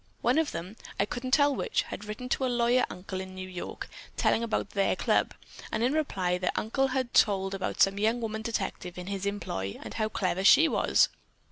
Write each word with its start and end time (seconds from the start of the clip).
One 0.21 0.39
of 0.39 0.49
them, 0.51 0.77
I 0.99 1.05
couldn't 1.05 1.29
tell 1.29 1.55
which, 1.55 1.83
had 1.83 2.05
written 2.05 2.27
to 2.29 2.43
a 2.47 2.47
lawyer 2.47 2.85
uncle 2.89 3.21
in 3.21 3.35
New 3.35 3.47
York, 3.47 3.87
telling 4.17 4.41
about 4.41 4.71
their 4.71 4.95
club, 4.95 5.35
and 5.71 5.83
in 5.83 5.93
reply 5.93 6.39
their 6.39 6.49
uncle 6.55 6.87
had 6.87 7.13
told 7.13 7.53
about 7.53 7.81
some 7.83 7.99
young 7.99 8.19
woman 8.19 8.41
detective 8.41 8.97
in 8.97 9.05
his 9.05 9.27
employ 9.27 9.77
and 9.83 9.93
how 9.93 10.09
clever 10.09 10.43
she 10.43 10.67
was. 10.67 11.07